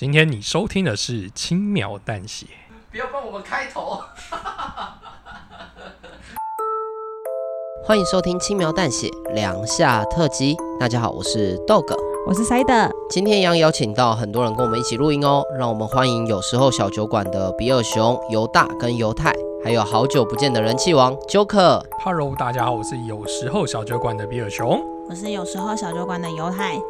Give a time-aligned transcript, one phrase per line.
[0.00, 2.46] 今天你收听的是轻描淡写，
[2.90, 4.00] 不要帮我们开头。
[7.84, 10.56] 欢迎收听轻描淡写两下特辑。
[10.78, 11.94] 大家好，我是 Dog，
[12.26, 12.90] 我是 Side。
[13.10, 15.44] 今天一样邀请到很多人跟我们一起录音哦。
[15.58, 21.82] 让我们欢迎有时候小酒馆的比尔熊、犹大跟犹太，还有好久不见的人气王 Joker。
[22.02, 26.80] Hello，大家好，我是有时候小酒馆的比尔熊，我是有时候小酒馆的犹太。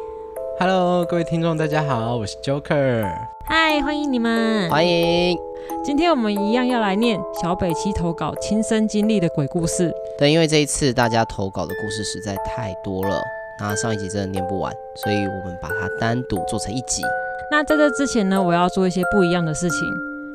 [0.63, 3.11] Hello，各位听众，大家好，我是 Joker。
[3.47, 5.35] 嗨，欢迎你们，欢迎。
[5.83, 9.91] 今天我们一样要来念小北七投稿亲身经历的鬼故事。
[10.19, 13.19] 对，因为这一次大家投稿的故事实在太多了，
[13.59, 17.01] 那上一集真的念不完，所以我们把它单独做成一集。
[17.49, 19.79] 那在这之前呢，我要做一些不一样的事情。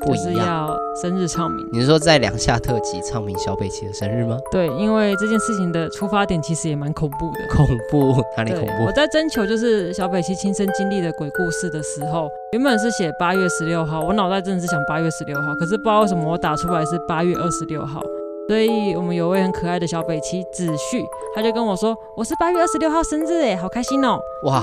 [0.07, 1.69] 不一样，就是要生日唱名。
[1.73, 4.39] 你是说在两下特辑唱名小北七的生日吗？
[4.51, 7.55] 对，因为这件事情的出发点其实也蛮恐怖的。
[7.55, 8.23] 恐怖？
[8.37, 8.85] 哪里恐怖？
[8.87, 18.01] 我在征求就是小北七亲身经历的鬼故事的时候，原本是写八月十六号，我脑袋真的是想八月十六号，可是不知道为什么我打出来是八月二十六号。
[18.49, 24.63] 所以我们有位很可爱的小北七子旭，他就跟我说：“我是八月二十六号生日，哎，好开心哦！”哇！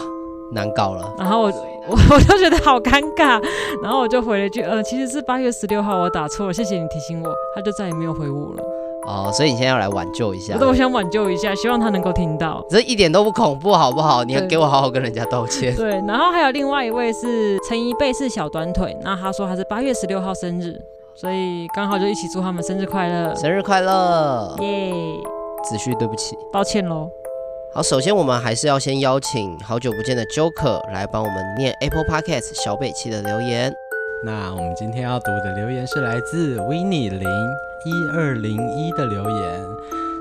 [0.54, 1.52] 难搞了，然后我
[1.88, 3.42] 我我就觉得好尴尬，
[3.82, 7.30] 然后我就回了一句，呃，其实是八月十六号，我打错了，谢谢你提醒我。
[7.56, 8.64] 他就再也没有回我了。
[9.06, 10.58] 哦，所以你现在要来挽救一下？
[10.62, 12.66] 我想挽救一下，希望他能够听到。
[12.70, 14.24] 这一点都不恐怖，好不好？
[14.24, 15.76] 你要给我好好跟人家道歉。
[15.76, 20.80] 对，然后还有另外一位是陈一贝，是小短腿，那他说他是八月十六号生日，
[21.14, 24.94] 所以刚好就一起祝他们生日快乐，生日快乐，耶！
[25.70, 27.10] 子旭，对不起，抱歉喽。
[27.76, 33.74] 好，首先我们还是要先邀请好久不见的 Joker 来帮我们念 Apple Podcast 小北七的留言。
[34.24, 39.66] 那我们今天要读的留言是来自 Winnie 零一二零一的留言，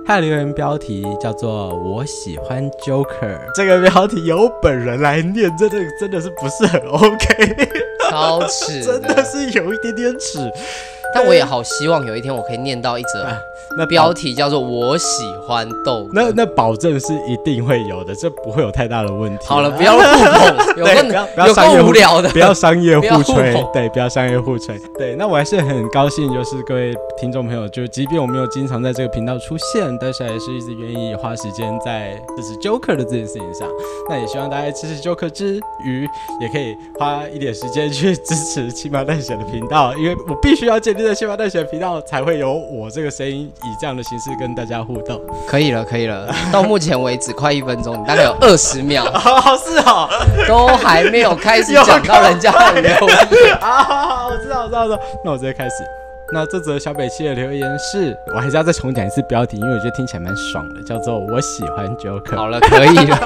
[0.07, 3.39] 他的留言标题叫做“我喜欢 Joker”。
[3.55, 7.69] 这个标题由本人来念，真的真的是不是很 OK，
[8.09, 10.39] 超耻， 真的是有一点点耻。
[11.15, 13.27] 但我也好希望有一天我可以念到一则。
[13.78, 19.47] 那标题叫做“我喜欢豆”，那那保证是一定会有的，这不会有太大的问题。
[19.47, 24.78] 好了，不要互捧， 有不要不要商业无聊的，不要商业互吹，对，不要商业互吹。
[24.99, 33.67] 对，那我还是很高兴，就是各位听众朋友，就即便我没有经常在这个频道出现，但是还是一直愿意花时间在支持 Joker 的这件事情上。
[34.11, 36.06] 那也希望大家支持 Joker 之余，
[36.43, 43.51] 也可以花一点时间去支持轻描淡血的频道，因为我必须要建立在轻描淡血的频道，才会有我这个声音。
[43.63, 46.33] 以这样的形式跟大家互动， 可以了，可以了。
[46.53, 50.09] 到目前为止，快一分钟，你大概有二十秒，好 是好，
[50.49, 53.59] 都还没有开始讲到人家的留言。
[53.61, 54.99] 好好好，我知道，我知道，我知道。
[55.25, 55.75] 那我直接开始。
[56.35, 62.37] 那这则小北七的留言是，我还是要再重讲一次标题，因为我觉得听起来蛮爽的，叫做“我喜欢 Joker”。
[62.37, 63.19] 好了，可以了，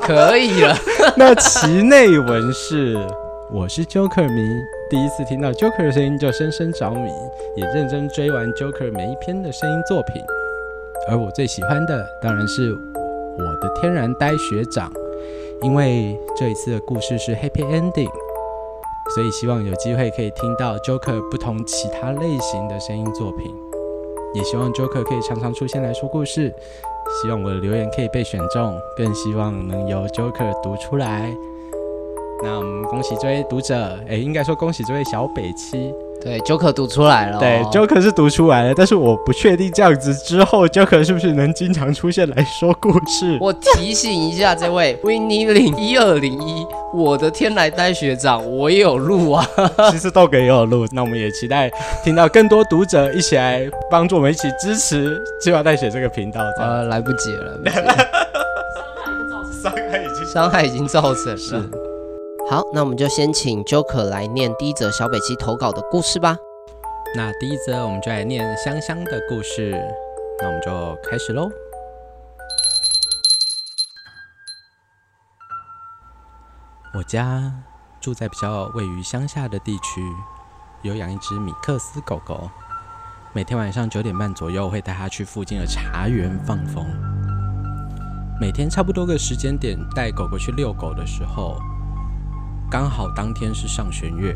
[0.00, 0.76] 可以了。
[1.16, 2.96] 那其内文是。
[3.54, 7.12] 我是 Joker 迷，第一次听到 Joker 的声音就深深着迷，
[7.54, 10.22] 也认真追完 Joker 每一篇的声音作品。
[11.06, 14.90] 而我最喜欢的当然是我的天然呆学长，
[15.60, 18.10] 因为这一次的故事是 Happy Ending，
[19.14, 23.54] 所以希望有机会可以听到 Joker 不同其他类型的声音作品，
[24.32, 26.50] 也希望 Joker 可以常常出现来说故事。
[27.20, 31.36] 希望我的留言可以被选中，更希望能由 Joker 读出来。
[32.42, 35.92] 那我们恭喜这位读者，哎，应该说恭喜这位小北七。
[36.20, 37.38] 对，Joker 读出来了。
[37.40, 43.36] 对，Joker 是读出来了，但是我不确定这样子之后，Joker 是不是能经常出现来说故事。
[43.40, 46.64] 我提醒一下这位 Winnie 零一二零一，
[46.94, 49.44] 我的天来呆学长，我也有录啊。
[49.90, 51.68] 其实豆哥也有录，那我们也期待
[52.04, 56.40] 听到更多读者一起来帮助我们一起支持轻描淡血这个频道。
[56.58, 57.58] 呃，来不及了，
[59.60, 61.81] 伤害已经伤害已经造成，伤害已经造成了。
[62.50, 66.36] 好，那我们就先请 Joker 来念第一则小北七投稿的故事吧。
[67.14, 69.70] 那第一则我们就来念香香的故事，
[70.40, 71.48] 那我们就开始喽。
[76.94, 77.50] 我家
[78.00, 80.02] 住在比较位于乡下的地区，
[80.82, 82.50] 有养一只米克斯狗狗。
[83.32, 86.84] 每天晚上九点半左右会带它去附近的茶园放风。
[88.38, 91.56] 每天差不多个时间点带狗狗去遛狗的时候。
[92.72, 94.34] 刚好当天是上弦月，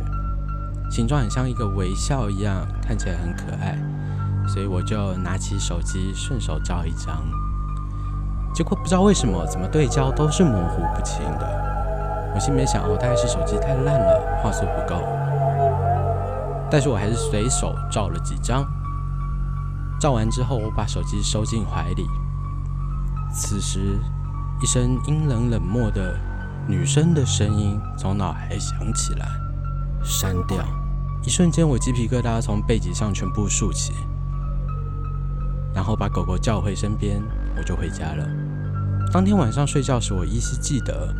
[0.90, 3.78] 形状很像一个微笑一样，看起来很可爱，
[4.46, 7.24] 所以我就拿起手机顺手照一张。
[8.54, 12.32] 结果不知道为什么，怎么对焦都是模糊不清的。
[12.34, 15.00] 我心里面想，哦，大概是手机太烂了，画素不够。
[16.70, 18.66] 但是我还是随手照了几张。
[19.98, 22.06] 照完之后，我把手机收进怀里。
[23.32, 23.98] 此时，
[24.60, 26.14] 一声阴冷冷漠的
[26.68, 29.28] 女生的声音从脑海响起来
[30.02, 30.64] ：“删掉。”
[31.24, 33.92] 一瞬间，我鸡皮疙瘩从背脊上全部竖起。
[35.72, 37.22] 然后把狗狗叫回身边，
[37.56, 38.26] 我就回家了。
[39.12, 41.14] 当天晚上睡觉时，我依稀记得，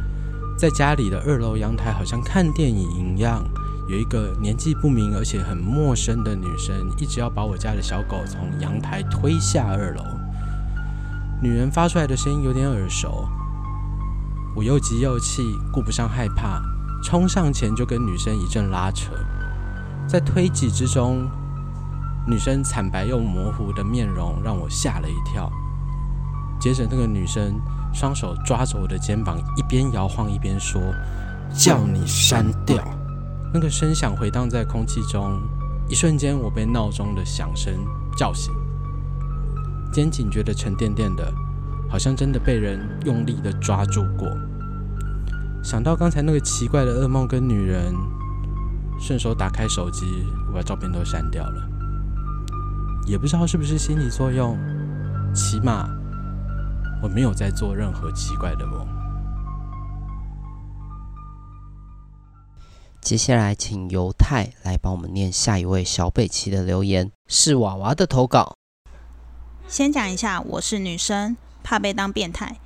[0.58, 3.44] 在家里的二楼阳台，好像看电影一样，
[3.88, 10.02] 有一个年纪不明而且很陌生的女生，一直要把我家的小狗从阳台推下二楼。
[11.40, 13.28] 女人发出来的声音有点耳熟，
[14.56, 16.62] 我又急又气，顾不上害怕，
[17.02, 19.12] 冲上前就跟女生一阵拉扯，
[20.08, 21.28] 在推挤之中，
[22.26, 25.52] 女生惨白又模糊的面容让我吓了一跳。
[26.58, 27.60] 接着，那个女生
[27.92, 30.80] 双手抓着我的肩膀，一边摇晃一边说
[31.52, 32.82] ：“叫你删掉。”
[33.52, 35.38] 那个声响回荡在空气中，
[35.86, 37.74] 一瞬间，我被闹钟的响声
[38.16, 38.54] 叫醒，
[39.92, 41.30] 肩颈觉得沉甸甸的，
[41.90, 44.26] 好像真的被人用力的抓住过。
[45.66, 47.92] 想到刚才那个奇怪的噩梦跟女人，
[49.00, 51.68] 顺手打开手机，我把照片都删掉了。
[53.04, 54.56] 也不知道是不是心理作用，
[55.34, 55.88] 起码。
[57.02, 58.86] 我没有在做任何奇怪的梦。
[63.00, 68.54] 接下来，请犹太来帮我们念下一位小北齐的留言，是娃娃的投稿。
[69.66, 72.56] 先讲一下，我是女生，怕被当变态。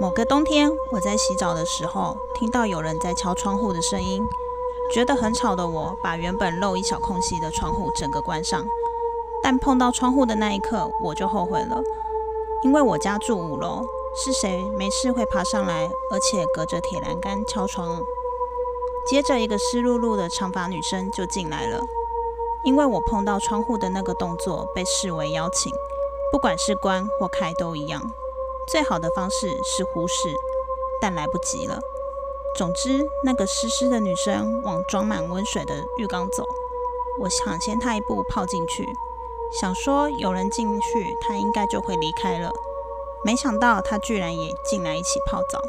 [0.00, 4.24] 某个冬天，我在洗澡的时候，听到有人在敲窗户的声音，
[4.94, 8.64] 觉得很吵的我，把原本漏一小空隙的窗户整个关上。
[9.42, 11.82] 但碰到窗户的那一刻，我就后悔了，
[12.62, 13.84] 因为我家住五楼，
[14.14, 18.00] 是谁没事会爬上来，而且隔着铁栏杆敲窗？
[19.08, 21.80] 接着，一个湿漉漉的长发女生就进来了，
[22.62, 25.72] 因为我碰到窗户的那个动作被视为邀请，
[26.30, 28.00] 不管是关或开都一样。
[28.68, 30.28] 最好的方式是忽视，
[31.00, 31.80] 但来不及了。
[32.54, 36.44] 总之，那个湿湿的女生往装满温水的浴缸走，
[37.20, 38.86] 我抢先她一步泡进去。
[39.50, 42.52] 想说有人进去，她应该就会离开了。
[43.24, 45.62] 没想到她居然也进来一起泡澡，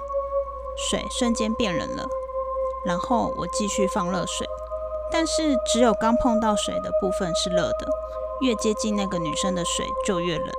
[0.75, 2.07] 水瞬间变冷了。
[2.85, 4.47] 然后我继续放热水，
[5.11, 7.87] 但是只有刚碰到水的部分是热的，
[8.41, 10.51] 越接近那个女生的水就越冷。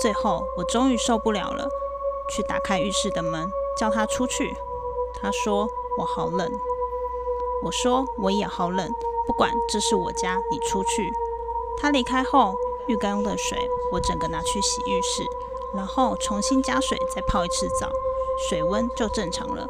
[0.00, 1.68] 最后我终于受不了了，
[2.30, 4.54] 去打开浴室的门，叫他出去。
[5.20, 6.50] 他说我好冷，
[7.64, 8.90] 我说我也好冷，
[9.26, 11.10] 不管，这是我家，你出去。
[11.80, 12.54] 他离开后，
[12.86, 13.58] 浴缸的水
[13.92, 15.24] 我整个拿去洗浴室，
[15.74, 17.90] 然后重新加水，再泡一次澡，
[18.48, 19.66] 水温就正常了。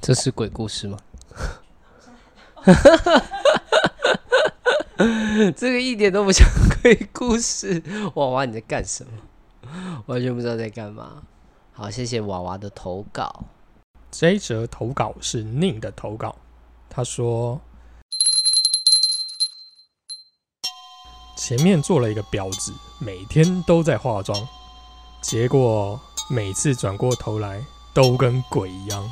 [0.00, 0.98] 这是鬼故事吗？
[5.56, 6.46] 这个一点都不像
[6.82, 7.82] 鬼故事。
[8.14, 10.02] 娃娃你在干什么？
[10.06, 11.22] 完全不知道在干嘛。
[11.72, 13.44] 好，谢谢娃娃的投稿。
[14.10, 16.36] 这一则投稿是宁的投稿，
[16.88, 17.60] 他说。
[21.36, 24.46] 前面做了一个婊子，每天都在化妆，
[25.22, 27.64] 结果每次转过头来
[27.94, 29.10] 都跟鬼一样。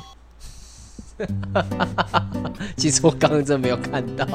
[2.77, 4.25] 其实我刚刚真没有看到，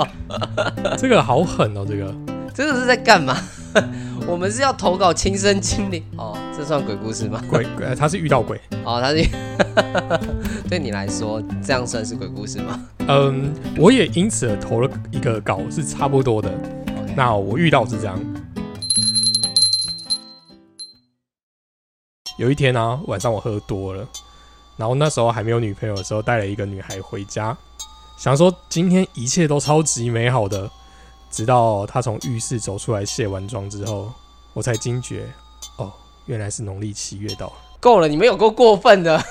[0.99, 1.85] 这个好狠哦！
[1.89, 2.15] 这个
[2.55, 3.37] 这个是在干嘛？
[4.27, 7.43] 我们是要投稿亲身经历哦，这算鬼故事吗？
[7.49, 7.67] 鬼，
[7.99, 9.29] 他是遇到鬼哦，他是
[10.69, 12.81] 对你来说这样算是鬼故事吗？
[13.09, 16.51] 嗯，我也因此而投了一个稿，是差不多的。
[17.17, 18.19] 那我遇到是这样，
[22.39, 24.09] 有一天呢、啊，晚上我喝多了，
[24.77, 27.57] 然后那时候还没有女朋友的时候，带了一个女孩回家，
[28.17, 30.71] 想说今天一切都超级美好的，
[31.31, 34.13] 直到她从浴室走出来卸完妆之后，
[34.53, 35.27] 我才惊觉，
[35.77, 35.93] 哦，
[36.27, 37.53] 原来是农历七月到了。
[37.81, 39.23] 够了，你们有够过分的，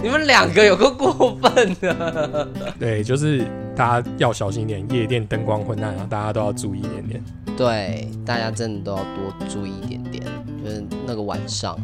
[0.00, 2.48] 你们两个有够过分的。
[2.78, 7.24] 对，就是大家要小心一点，夜店灯光昏暗啊，大家都要注意一点点。
[7.56, 10.24] 对，大家真的都要多注意一点点。
[10.64, 11.76] 就是那个晚上，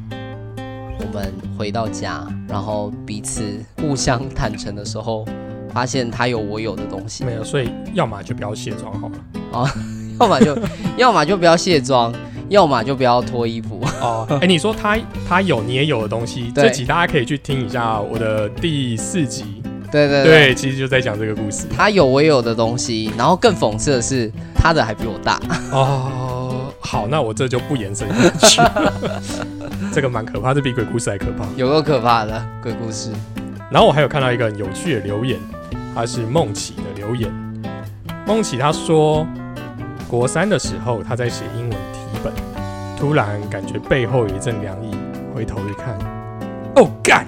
[1.00, 3.42] 我们回到家，然后彼此
[3.80, 5.24] 互相坦诚的时候，
[5.72, 7.24] 发现他有我有的东西。
[7.24, 9.14] 没有，所以要么就不要卸妆好了。
[9.52, 9.72] 啊，
[10.20, 10.58] 要么就
[10.98, 12.14] 要么就不要卸妆。
[12.50, 13.78] 要么就不要脱衣服。
[14.00, 14.96] 哦，哎、欸，你说他
[15.28, 19.62] 他有你也有的东西，这集大家可以去听一下我的第四集。
[19.92, 21.66] 对对对，对，其实就在讲这个故事。
[21.76, 25.38] 他有我有的东西，然后更讽刺的是，他的还比我大。
[25.70, 26.37] 哦，
[26.90, 28.62] 好，那我这就不延伸下去。
[29.92, 31.44] 这个蛮可怕，这比鬼故事还可怕。
[31.54, 33.12] 有够可怕的鬼故事。
[33.70, 35.38] 然后我还有看到一个很有趣的留言，
[35.94, 37.30] 他是梦琪的留言。
[38.26, 39.26] 梦琪他说，
[40.08, 42.32] 国三的时候他在写英文题本，
[42.96, 44.96] 突然感觉背后有一阵凉意，
[45.34, 45.94] 回头一看，
[46.76, 47.26] 哦干！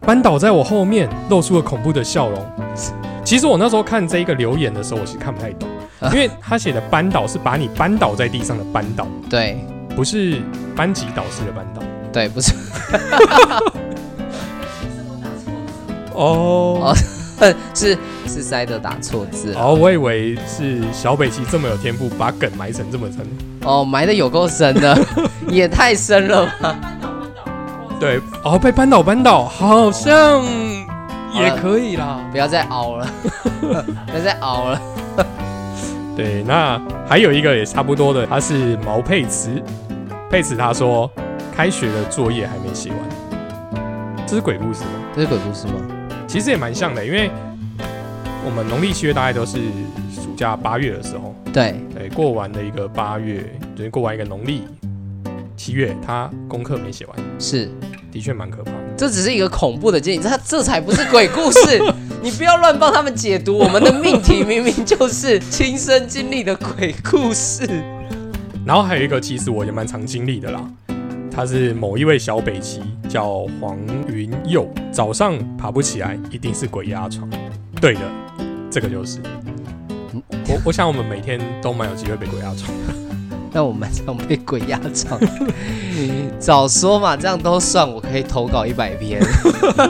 [0.00, 2.42] 班导在我后面露出了恐怖的笑容。
[3.22, 5.68] 其实我那时候看这一个留言的时候，我其实看不太懂，
[6.12, 9.58] 因为他写的班导是把你扳倒在地上的班导，对，
[9.94, 10.42] 不是
[10.74, 12.52] 班级导师的班导，对，不是。
[16.12, 16.94] 哦，
[17.74, 19.54] 是是塞德打错字。
[19.54, 23.26] 哦，我以为是小北齐这么有天赋，把梗埋成这么深。
[23.64, 24.98] 哦，埋的有够深的，
[25.48, 26.76] 也太深了吧。
[27.98, 30.42] 对，哦，被扳倒，扳倒，好像
[31.34, 32.20] 也可以啦。
[32.30, 33.06] 不要再熬了，
[33.60, 34.80] 不要再熬了。
[36.16, 39.62] 对，那还有一个也差不多的，他是毛佩慈。
[40.30, 41.10] 佩慈他说，
[41.54, 42.98] 开学的作业还没写完。
[44.26, 44.90] 这是鬼故事吗？
[45.14, 45.74] 这是鬼故事吗？
[46.26, 47.30] 其实也蛮像的，因为
[48.44, 49.58] 我们农历七月大概都是
[50.10, 51.34] 暑假八月的时候。
[51.52, 53.44] 对对，过完的一个八月，
[53.76, 54.64] 就是过完一个农历。
[55.56, 57.70] 七月，他功课没写完，是，
[58.10, 58.78] 的确蛮可怕的。
[58.96, 61.78] 这只是一个恐怖的建议，这这才不是鬼故事，
[62.26, 63.56] 你不要乱帮他们解读。
[63.56, 67.64] 我们的命题明明就是亲身经历的鬼故事。
[68.66, 70.68] 然后还有一个，其实我也蛮常经历的啦。
[71.30, 73.78] 他是某一位小北齐，叫黄
[74.08, 77.30] 云佑，早上爬不起来，一定是鬼压床。
[77.80, 78.00] 对的，
[78.68, 79.20] 这个就是。
[80.48, 82.68] 我我想我们每天都蛮有机会被鬼压床。
[83.56, 85.18] 那我们常被鬼压床，
[86.38, 89.18] 早说嘛，这样都算，我可以投稿一百篇。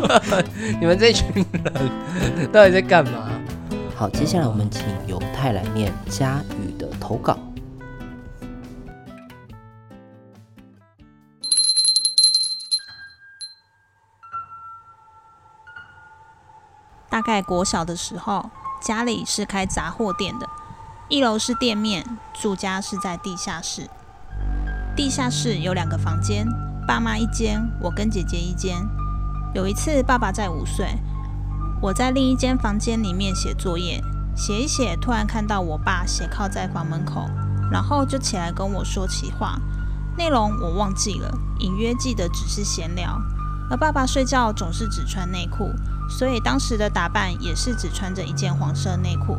[0.78, 3.28] 你们这群人到底在干嘛？
[3.96, 7.36] 好，接下来我们请犹太来念佳宇的投稿。
[17.10, 18.48] 大概国小的时候，
[18.80, 20.46] 家里是开杂货店的。
[21.08, 23.88] 一楼是店面，住家是在地下室。
[24.96, 26.44] 地下室有两个房间，
[26.84, 28.84] 爸妈一间，我跟姐姐一间。
[29.54, 30.98] 有一次，爸爸在午睡，
[31.80, 34.02] 我在另一间房间里面写作业，
[34.34, 37.30] 写一写，突然看到我爸斜靠在房门口，
[37.70, 39.60] 然后就起来跟我说起话，
[40.16, 43.16] 内容我忘记了，隐约记得只是闲聊。
[43.70, 45.70] 而爸爸睡觉总是只穿内裤，
[46.10, 49.38] 所以当时的打扮也是只穿着一件黄色内裤。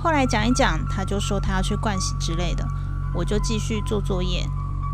[0.00, 2.66] 后来讲一讲，他就说他要去盥洗之类的，
[3.14, 4.48] 我就继续做作业。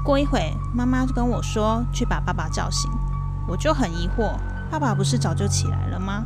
[0.05, 2.91] 过一会，妈妈就跟我说去把爸爸叫醒，
[3.47, 4.33] 我就很疑惑，
[4.71, 6.25] 爸爸不是早就起来了吗？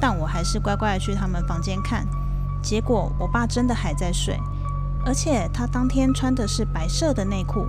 [0.00, 2.06] 但我还是乖乖的去他们房间看，
[2.62, 4.38] 结果我爸真的还在睡，
[5.04, 7.66] 而且他当天穿的是白色的内裤。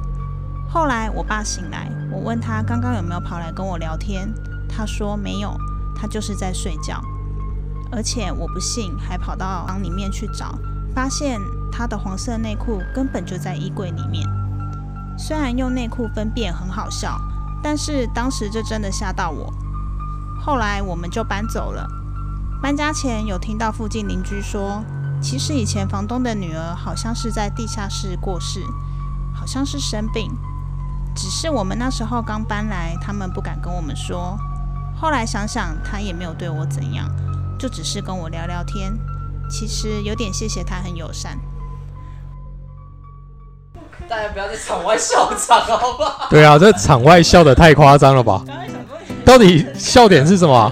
[0.69, 4.31] 后来我爸醒来，我问他刚刚有没有跑来跟我聊天，
[4.69, 5.57] 他说没有，
[5.95, 7.01] 他就是在睡觉。
[7.91, 10.57] 而且我不信，还跑到房里面去找，
[10.93, 11.39] 发现
[11.71, 14.27] 他的黄色内裤根本就在衣柜里面。
[15.17, 17.19] 虽然用内裤分辨很好笑，
[17.61, 19.53] 但是当时这真的吓到我。
[20.41, 21.87] 后来我们就搬走了。
[22.61, 24.83] 搬家前有听到附近邻居说，
[25.21, 28.61] 其实以前房东的女儿好像是在地下室过世，
[29.33, 30.31] 好像是生病。
[31.15, 34.37] 只是我们那时候刚搬来，他们不敢跟我们说。
[34.95, 37.09] 后来想想，他也没有对我怎样。
[37.59, 38.97] 就只是跟我聊聊天，
[39.49, 41.37] 其实有点谢谢他很友善。
[44.07, 46.29] 大家不要在场外笑场，好不好？
[46.29, 48.43] 对啊，这场外笑的太夸张了吧？
[49.25, 50.71] 到底笑点是什么？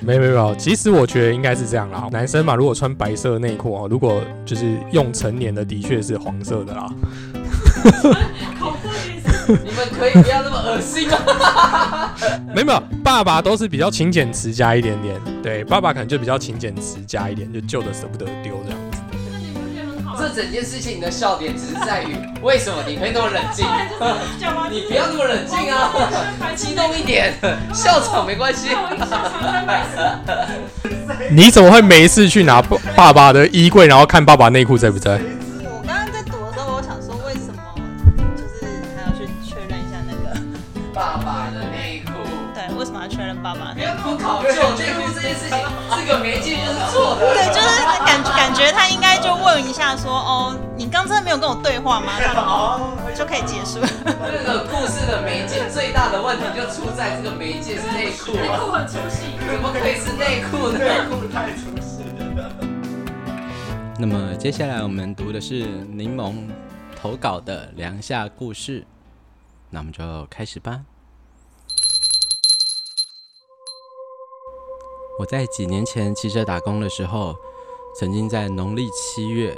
[0.00, 2.06] 没没有，其实我觉得应该是这样啦。
[2.12, 6.88] 男生嘛，如果穿白色内裤哦，如果就是用成年的，的确是黄色的啦。
[9.64, 12.10] 你们可以不要那么恶心吗？
[12.54, 15.20] 没有，爸爸都是比较勤俭持家一点点。
[15.42, 18.98] 对，爸爸可能就比较勤俭持家一点，就旧的舍不得丢这样子。
[20.16, 23.66] 这整件事情的笑点只是在于，为什么你可以那么冷静？
[24.70, 25.90] 你不要那么冷静啊！
[26.54, 27.34] 激动一点，
[27.74, 28.68] 笑场没关系。
[31.30, 32.62] 你怎么会没事去拿
[32.96, 35.20] 爸爸的衣柜，然后看爸爸内裤在不在？
[49.58, 52.12] 一下说，哦，你刚真的没有跟我对话吗？
[52.18, 53.80] 这样就可以结束。
[53.80, 60.78] 这个故事的媒介最大的问题就出在这个媒介是内裤，内裤很粗细，怎么可以是内裤呢？
[60.78, 62.02] 内裤太粗细
[62.36, 62.50] 了。
[63.98, 66.34] 那么接下来我们读的是柠檬
[67.00, 68.84] 投稿的凉夏故事，
[69.70, 70.80] 那我们就开始吧。
[75.20, 77.36] 我在几年前骑车打工的时候，
[77.94, 79.56] 曾经在农历七月，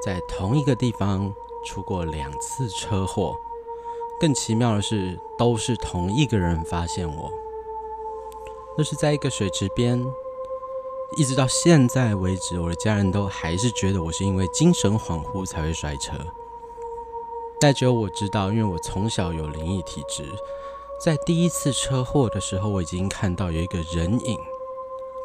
[0.00, 3.36] 在同一个地方出过两次车祸。
[4.20, 7.32] 更奇妙的是，都是同一个人发现我。
[8.78, 10.00] 那是在一个水池边，
[11.16, 16.14] 一直到现在为止，我的家人都还是觉得我是因为精神恍惚才会摔车。
[17.58, 20.24] 但只有我知道，因为我从小有灵异体质，
[21.00, 24.38] 在第一次车祸的时候，我已经看到有一个人影。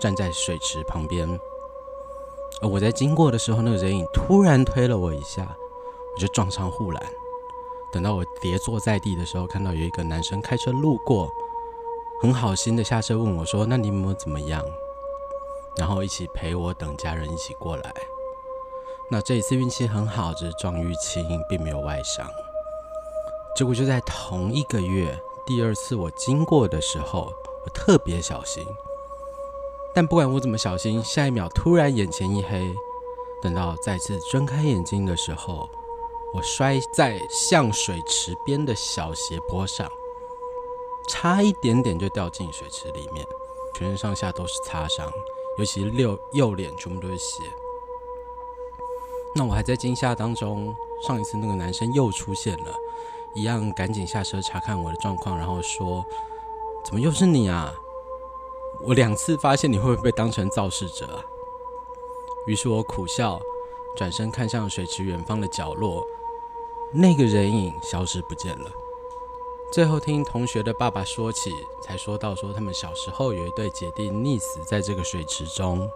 [0.01, 1.27] 站在水池旁边，
[2.61, 5.55] 我在经过的时候，那个人影突然推了我一下，
[6.13, 7.03] 我就撞上护栏。
[7.91, 11.31] 等到我跌坐在地的时候，看到有一个男生开车路过，
[12.21, 14.63] 很好心的下车问我说：“那你有没有怎么样？”
[15.77, 17.93] 然后一起陪我等家人一起过来。
[19.09, 22.29] 那这一次运气很好，只是撞淤青，并没有外伤。
[23.55, 27.33] 结果就在同一个月，第二次我经过的时候，
[27.65, 28.63] 我特别小心。
[29.93, 32.73] 但不管我怎么小心，下一秒突然眼前一黑。
[33.41, 35.69] 等到再次睁开眼睛的时候，
[36.33, 39.89] 我摔在向水池边的小斜坡上，
[41.07, 43.25] 差一点点就掉进水池里面，
[43.73, 45.09] 全身上下都是擦伤，
[45.57, 47.43] 尤其右右脸全部都是血。
[49.33, 52.75] 那我还在惊吓当中，上一次那个男生又出现了，
[53.33, 56.05] 一样赶紧下车查看我的状况，然后说
[56.83, 57.73] ：“怎么又是你啊？”
[58.81, 61.23] 我两次发现你会不会被当成肇事者啊？
[62.47, 63.39] 于是我苦笑，
[63.95, 66.07] 转身看向水池远方的角落，
[66.93, 68.71] 那个人影消失不见了。
[69.71, 71.51] 最后听同学的爸爸说起，
[71.83, 75.87] 才说到说他们小时候有一对姐弟溺死在这个水池中，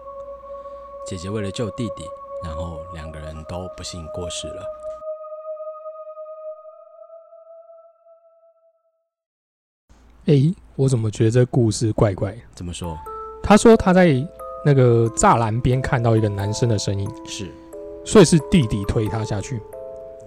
[1.06, 2.08] 姐姐为了救弟弟，
[2.44, 4.62] 然后两个人都不幸过世了。
[10.26, 12.34] 诶，我怎么觉得这故事怪怪？
[12.54, 12.98] 怎么说？
[13.42, 14.26] 他说他在
[14.64, 17.50] 那个栅栏边看到一个男生的身影，是，
[18.06, 19.60] 所以是弟弟推他下去，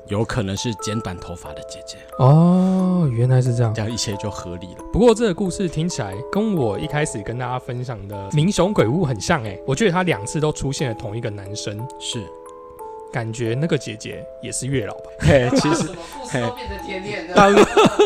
[0.07, 1.97] 有可能是剪短头发的姐姐。
[2.19, 4.83] 哦，原来是这样，这样一切就合理了。
[4.93, 12.23] 不过这个故事听起来跟我一开始跟大家分享的民雄鬼屋很像诶，我觉得他两次都出现了同一个男生，是。
[13.17, 15.09] 感觉那个姐姐也是月老吧？
[15.21, 15.89] 嘿， 其实，
[16.29, 16.39] 嘿，
[17.33, 17.55] 当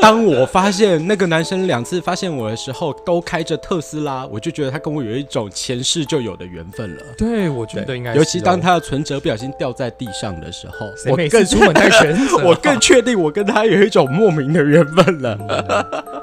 [0.01, 7.03] 当我发现那个男生两次发现我的时候都开着特斯拉，我就觉得他跟我有一种前世就有的缘分了。
[7.17, 8.19] 对，我觉得应该是。
[8.19, 15.37] 尤其当他的存折不小心掉在地上的时候，我更出门带存折，我更确定我跟他有一种莫名的缘分了。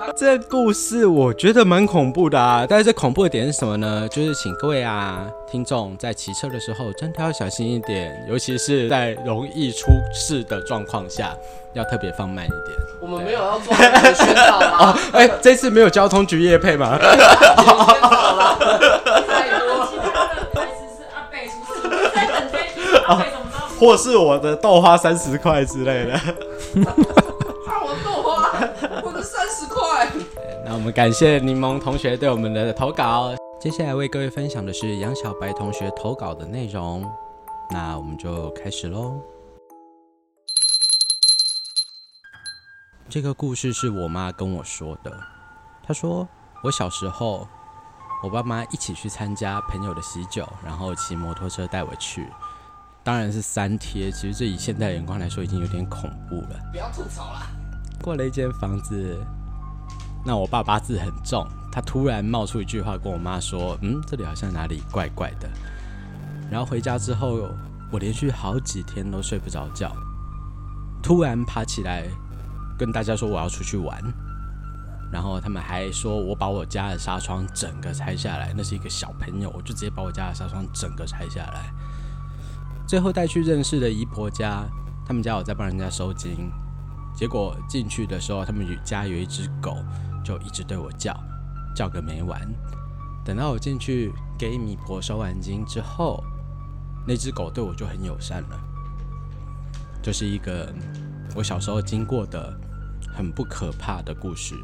[0.17, 4.09] 这故事我觉得蛮恐怖的啊，但是这恐怖的点是什么呢？
[4.09, 8.78] 就是请各位啊听众在骑车的时候真的要小心一点，尤其是。
[8.83, 11.35] 是在容易出事的状况下，
[11.73, 12.79] 要特别放慢一点。
[13.01, 14.99] 我们没有要做宣导吗？
[15.15, 16.99] 哎、哦欸，这次没有交通局夜配吗？
[19.29, 19.89] 太多。
[23.79, 26.13] 或是我的豆花三十块之类的。
[26.19, 26.25] 啊，
[27.81, 28.59] 我的豆花，
[29.05, 30.09] 我的三十块。
[30.67, 33.33] 那我们感谢柠檬同学对我们的投稿。
[33.61, 37.05] 接下来为各位分享的是杨小白同学投稿的内容。
[37.71, 39.21] 那我们就开始喽。
[43.11, 45.11] 这个故事是我妈跟我说的。
[45.83, 46.29] 她说，
[46.63, 47.47] 我小时候，
[48.23, 52.27] 我爸妈一起去参加朋友的喜酒，然后骑摩托车带我去，
[53.03, 54.11] 当然是三贴。
[54.11, 56.61] 其实这以现代眼光来说，已经有点恐怖了。
[56.73, 57.47] 不要吐槽了。
[58.03, 59.19] 过了一间房子，
[60.25, 65.49] 那我爸八字很重，他突然冒出一句话跟我妈说：“嗯，这里好像哪里怪怪的。”
[66.51, 67.49] 然后回家之后，
[67.91, 69.93] 我连续好几天都睡不着觉，
[71.03, 72.05] 突然爬起来
[72.79, 74.03] 跟大家说我要出去玩，
[75.13, 81.71] 然后他们还说我把我家的纱窗整个拆下来，那是一个小朋友，我就直接把我家的纱窗整个拆下来。
[82.87, 84.65] 最后带去认识的姨婆家，
[85.07, 86.51] 他们家有在帮人家收金，
[87.15, 89.77] 结果进去的时候，他们家有一只狗，
[90.25, 91.15] 就一直对我叫，
[91.75, 92.41] 叫个没完。
[93.25, 96.25] 等到我进去给米婆收完金之后，
[97.09, 98.61] 那只狗对我就很友善了，
[100.03, 100.71] 就是一个
[101.35, 102.53] 我小时候经过的
[103.17, 104.55] 很不可怕的故事。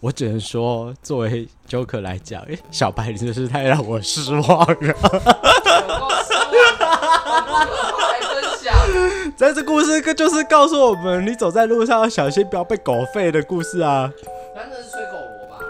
[0.00, 4.94] 我只能说，作为 Joker 来讲，小白真的是太让我失望了。
[9.36, 14.10] 但这故事就是告诉我们，你走在路上要小心，不要被狗吠的故事啊。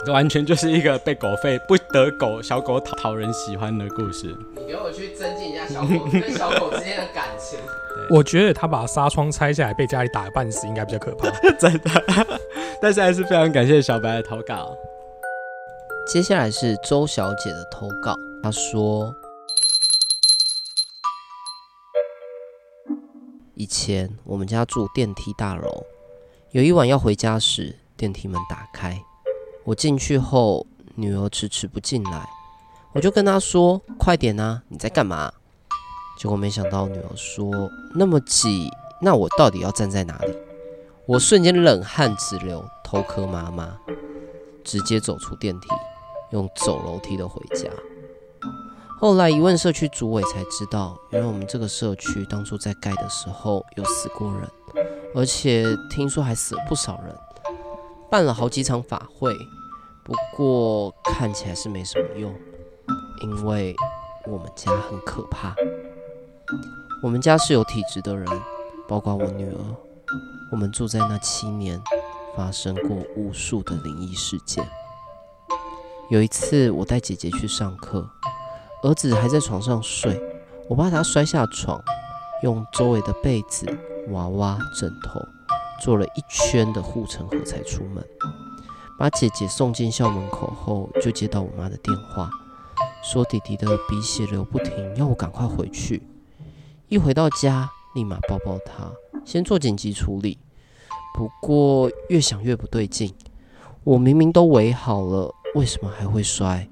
[0.06, 4.34] 完全就是一个被狗吠、不得狗小狗讨讨人喜欢的故事。
[4.56, 7.58] 你给我去增进一下小狗跟小狗之间的感情。
[8.08, 11.28] 我觉得他把纱窗拆下来被家里打个半死，应该比较可怕。
[11.58, 11.90] 真的，
[12.80, 14.74] 但是还是非常感谢小白的投稿。
[16.06, 19.14] 接下来是周小姐的投稿，她说：
[23.54, 25.84] 以前我们家住电梯大楼，
[26.52, 29.00] 有一晚要回家时，电梯门打开，
[29.64, 32.28] 我进去后，女儿迟迟不进来，
[32.92, 35.32] 我就跟她说：“快点啊，你在干嘛？”
[36.18, 38.70] 结果没想到女儿说：“那么挤，
[39.00, 40.34] 那我到底要站在哪里？”
[41.06, 43.76] 我瞬间冷汗直流，头磕妈妈，
[44.64, 45.68] 直接走出电梯，
[46.30, 47.68] 用走楼梯的回家。
[48.98, 54.48] 后来一问社区主委才知道，原来我们这个社区当初在盖的时候有死过人，
[55.14, 57.16] 而且听说还死了不少人。
[58.10, 59.32] 办了好几场法会，
[60.02, 62.34] 不过看起来是没什么用，
[63.22, 63.74] 因为
[64.26, 65.54] 我们家很可怕。
[67.02, 68.26] 我们家是有体质的人，
[68.88, 69.56] 包括我女儿。
[70.50, 71.80] 我们住在那七年，
[72.36, 74.68] 发生过无数的灵异事件。
[76.10, 78.10] 有一次，我带姐姐去上课，
[78.82, 80.20] 儿子还在床上睡，
[80.68, 81.80] 我怕他摔下床，
[82.42, 83.64] 用周围的被子、
[84.08, 85.20] 娃娃、枕头
[85.80, 88.04] 做了一圈的护城河才出门。
[88.98, 92.30] 把姐姐送进校门口后，就接到我妈的电话，
[93.02, 96.02] 说弟弟的鼻血流不停，要我赶快回去。
[96.88, 98.92] 一回到家，立马抱抱他，
[99.24, 100.38] 先做紧急处理。
[101.14, 103.14] 不过越想越不对劲，
[103.84, 106.68] 我明明都围好了，为什么还会摔？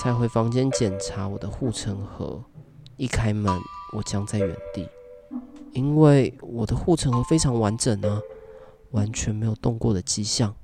[0.00, 2.42] 才回房间检查我的护城河，
[2.96, 3.52] 一开门
[3.94, 4.88] 我僵在原地，
[5.74, 8.20] 因为我的护城河非常完整啊，
[8.92, 10.54] 完全没有动过的迹象。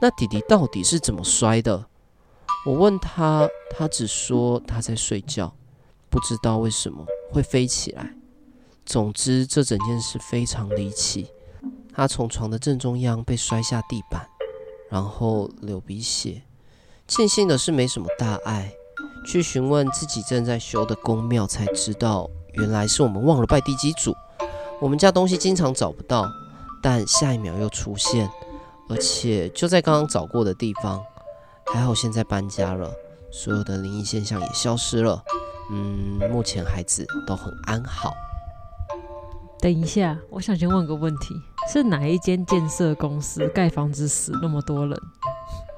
[0.00, 1.86] 那弟弟到底是怎么摔的？
[2.66, 5.54] 我问他，他只说他在睡觉。
[6.10, 8.14] 不知道为什么会飞起来。
[8.86, 11.28] 总之，这整件事非常离奇。
[11.92, 14.28] 他从床的正中央被摔下地板，
[14.88, 16.42] 然后流鼻血。
[17.08, 18.72] 庆幸的是没什么大碍。
[19.26, 24.14] 去询问自己正在修的宫庙，才知道原来是我们忘了拜地基主。
[24.80, 26.26] 我们家东西经常找不到，
[26.82, 28.28] 但下一秒又出现，
[28.88, 31.02] 而且就在刚刚找过的地方。
[31.72, 32.92] 还好现在搬家了，
[33.32, 35.22] 所有的灵异现象也消失了。
[35.70, 38.12] 嗯，目前孩子都很安好。
[39.60, 41.34] 等一下，我想先问个问题：
[41.72, 45.00] 是哪一间建设公司盖房子死那么多人？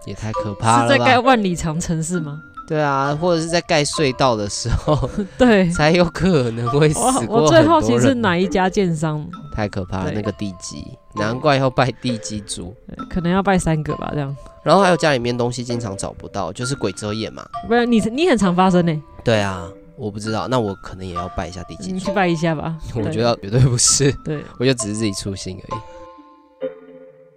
[0.04, 0.92] 也太可怕了！
[0.92, 2.40] 是在盖万里长城是吗？
[2.66, 7.44] 对啊，或者是在盖隧道的时候， 对，才有可能会死过很多人。
[7.44, 9.24] 我最好奇是哪一家建商？
[9.54, 12.74] 太可怕了，那个地基，难怪要拜地基主，
[13.08, 14.36] 可能要拜三个吧，这样。
[14.62, 17.46] 然后还有家里面东西经常找不到，就是鬼遮眼嘛。
[17.68, 19.02] 不是你，你很常发生呢。
[19.22, 21.94] 对啊，我不知道，那我可能也要拜一下地基主。
[21.94, 22.76] 你去拜一下吧。
[22.96, 24.10] 我觉得绝对不是。
[24.24, 25.80] 对，我就只是自己粗心而已。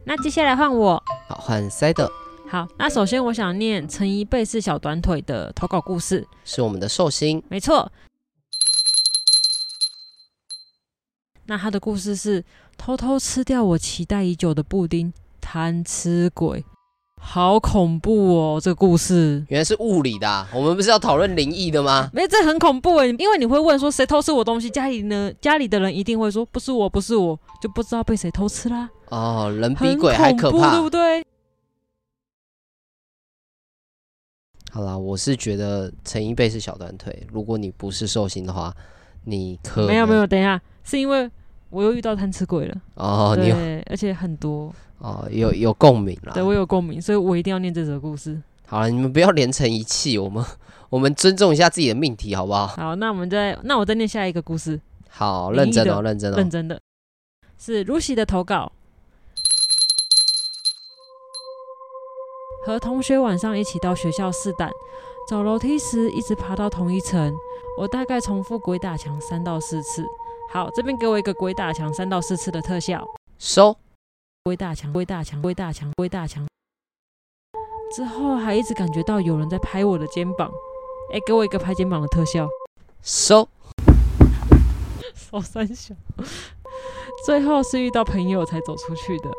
[0.04, 1.02] 那接下来换我。
[1.28, 2.10] 好，换塞的。
[2.52, 7.44] 好，那首先我想念陈一贝是小短腿的投稿故事，是我们的寿星。
[7.48, 7.92] 没错。
[11.46, 12.44] 那他的故事是
[12.76, 16.66] 偷偷吃掉我期待已久的布丁，贪吃鬼。
[17.22, 18.60] 好恐怖哦！
[18.64, 22.10] 这个故事原来是物理的啊，我们不是要讨论灵异的吗？
[22.14, 25.32] 没，这很恐怖哎，因为你会问说谁偷吃我东西，家里呢？
[25.40, 28.90] 家里的人一定会说不是我，不是我，就不知道被谁偷吃啦。
[29.10, 31.24] 哦，人比鬼还可怕，对不对？
[34.72, 38.74] 好啦，我是觉得陈一贝是小短腿，如果你不是寿星的话，
[39.26, 41.30] 你可没有没有，等一下，是因为
[41.70, 44.74] 我又遇到贪吃鬼了哦，对，你而且很多。
[45.00, 48.38] 哦，有有共鸣啦，对，我有共鸣，所以我一定要念这则故事。
[48.68, 50.44] 好了，你们不要连成一气，我们
[50.90, 52.68] 我们尊重一下自己的命题，好不好？
[52.68, 54.80] 好，那我们再那我再念下一个故事。
[55.08, 56.80] 好，认真哦，认真哦，认真的，
[57.58, 58.72] 是 Lucy 的投稿。
[62.70, 64.70] 和同学晚上一起到学校试胆，
[65.28, 67.34] 走楼梯时一直爬到同一层，
[67.80, 70.06] 我大概重复鬼打墙三到四次。
[70.52, 73.04] 好，这边给我一个鬼打墙三到四次的特效，
[73.40, 73.76] 收。
[74.44, 76.46] 鬼打墙，鬼打墙，鬼打墙，鬼打墙。
[77.96, 80.48] 之后还一直感觉到有人在拍我的肩膀，
[81.10, 82.48] 哎、欸，给我一个拍肩膀的特效。
[83.02, 83.50] 收，
[85.18, 85.96] 手三小。
[87.26, 89.32] 最后是遇到朋友才走出去的。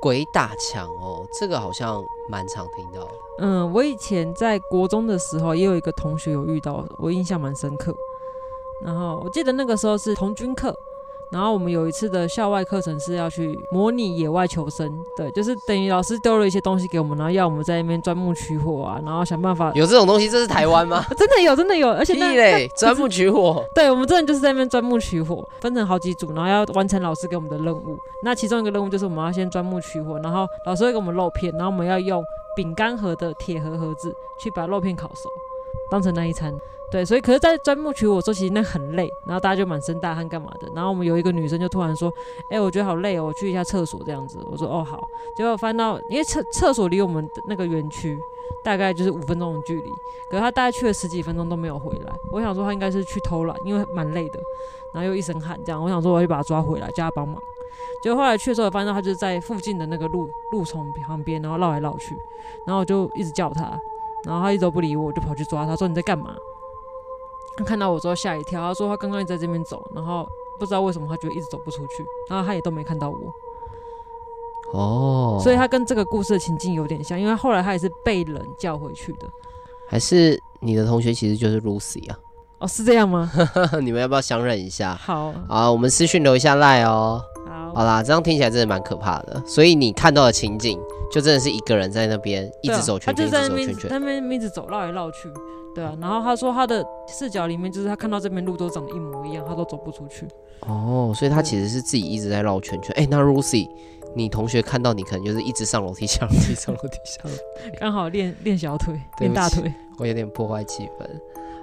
[0.00, 3.10] 鬼打墙哦，这个好像蛮常听到的。
[3.38, 7.94] 嗯，我以前在国中的时候，也有一个同学有遇到，我印象蛮深刻。
[8.82, 10.74] 然后我记得那个时候是童军课。
[11.30, 19.70] 然后我们有一次的校外课程是要去模拟野外求生，对，就是等于老师丢了一些东西给我们，然后要我们在那边钻木取火啊，然后想办法。
[19.76, 20.28] 有这种东西？
[20.28, 21.04] 这是台湾吗？
[21.16, 23.64] 真的有，真的有，而且那嘞，钻木取火。
[23.74, 27.96] 对，我们真的就是在那边钻木取火，分成好几组，然后要完成老师给我们的任务。
[28.24, 32.22] 那其中一个任务就是我们要先钻木取火，然后老师会给我们肉片，然后我们要用
[32.56, 35.28] 饼干盒的铁盒盒子去把肉片烤熟，
[35.90, 36.54] 当成那一餐。
[36.90, 40.68] 对，所以可是，在钻木取火说，其实那很累，然后大家就满身大汗干嘛的。
[40.74, 42.12] 然后我们有一个女生就突然说
[42.50, 48.18] ：“哎、我觉得好累哦，我去一下厕所这样子。”我说：“哦，好。”结果翻到，因为厕厕所离我们的那个园区
[48.64, 49.88] 大概就是五分钟的距离，
[50.28, 52.12] 可是她大概去了十几分钟都没有回来。
[52.32, 54.40] 我想说她应该是去偷懒，因为蛮累的，
[54.92, 55.80] 然后又一身汗这样。
[55.80, 57.40] 我想说我要去把她抓回来，叫她帮忙。
[58.02, 62.16] 结果后来去的时候，发现她就是在附近的那个路路丛旁边，然后绕来绕去，
[62.66, 63.78] 然后我就一直叫她，
[64.24, 66.34] 然后他一直都不理我，我就跑去抓他，说：“你在干嘛？”
[67.56, 70.26] 他看到我之后吓一跳，他说他刚刚在这边走，然后
[70.58, 73.18] 不知道为什么他觉得一直走不出去，然后他也都没看到我。
[74.72, 79.28] 哦，所以他跟这个故事的情境有点像，因为后来他也是被人叫回去的。
[79.88, 82.18] 还是你的同学其实就是 Lucy 啊？
[82.60, 83.30] 哦，是这样吗？
[83.82, 84.94] 你们要不要相认一下？
[84.94, 87.20] 好，啊，我们私讯留一下赖哦。
[87.48, 89.42] 好，好啦，这样听起来真的蛮可怕的。
[89.46, 90.78] 所以你看到的情景，
[91.10, 95.32] 就真的是一个人在那边一直走圈圈，一直走圈圈，在那边一直走，绕来绕去。
[95.74, 100.26] 对啊，然后他说他的视角里面就是他看到这边路都长得一模一样，他都走不出去。
[100.60, 102.94] 哦，所以他其实是自己一直在绕圈圈。
[102.96, 103.68] 哎，那 Lucy，
[104.14, 111.06] 你同学看到你可能就是一直上楼梯下楼梯上楼梯下楼梯， 刚好练练小腿练大腿，我有点破坏气氛。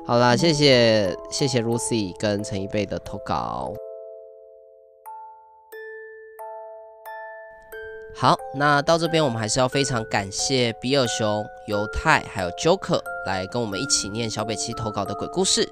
[0.07, 3.73] 好啦，谢谢谢谢 Lucy 跟陈一贝的投稿。
[8.15, 15.67] 好，那到这边我们还是要非常感谢比尔熊、犹太还有 Joker 来跟我们一起念小北七投稿的鬼故事，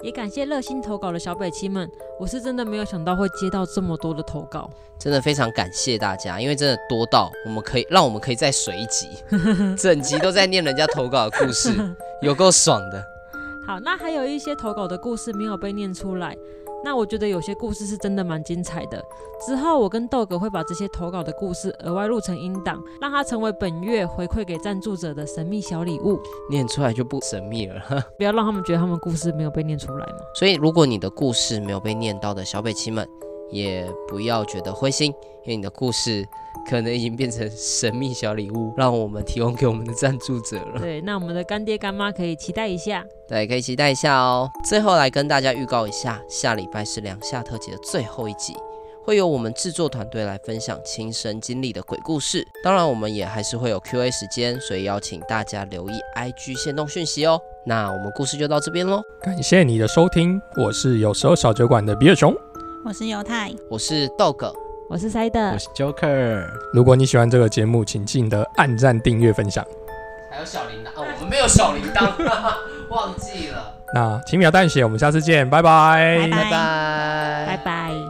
[0.00, 1.86] 也感谢热心投稿的小北七们，
[2.18, 9.08] 我是真的没有想到会接到这么多的投稿，真的非常感谢大家，因为真的多到我们可以让我们可以再水一集，
[9.76, 11.70] 整集都在念人家投稿的故事，
[12.22, 13.17] 有够爽的。
[13.68, 16.34] 好，那还有一些投稿的故事没有被念出来。
[16.82, 19.04] 那我觉得有些故事是真的蛮精彩的。
[19.46, 26.18] 之后我跟豆哥会把这些投稿的故事额外录成音档，让它成为本月回馈给赞助者的神秘小礼物。
[26.48, 27.78] 念出来就不神秘了，
[28.16, 30.18] 不要让他们觉得他们故事没有被念出来嘛。
[30.34, 33.06] 所以如果你的故事没有被念到的小北七们，
[33.50, 36.26] 也不要觉得灰心，因为你的故事
[36.68, 40.80] 可能已经变成神秘小礼物，让我们提供给我们的赞助者了。
[40.80, 43.04] 对，那我们的干爹干妈可以期待一下。
[43.26, 44.48] 对，可以期待一下哦。
[44.64, 48.54] 最后来跟大家预告一下，下礼拜是两下特辑的最后一集，
[49.02, 52.46] 会由我们制作团队来分享亲身经历的鬼故事。
[52.62, 57.40] 当然，我们也还是会有 Q&A 时间，所以邀请大家留意 IG 限动讯息哦。
[57.64, 62.34] 那我们故事就到这边喽，感谢你的收听，我是有时候小酒馆的比尔熊。
[62.84, 64.54] 我是犹太，我是豆哥，
[64.88, 66.46] 我是塞德，我是 Joker。
[66.72, 69.62] 如果你喜欢这个节目，请记得按赞、订阅、分享。
[70.30, 72.10] 还有小铃铛哦，我们没有小铃铛，
[72.88, 73.74] 忘记了。
[73.94, 77.46] 那轻描淡写，我们下次见，拜拜，拜拜，拜拜。
[77.46, 78.07] 拜拜。